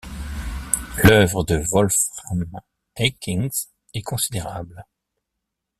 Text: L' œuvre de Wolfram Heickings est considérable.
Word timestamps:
L' 1.03 1.11
œuvre 1.11 1.43
de 1.43 1.57
Wolfram 1.57 2.45
Heickings 2.95 3.67
est 3.93 4.01
considérable. 4.01 4.87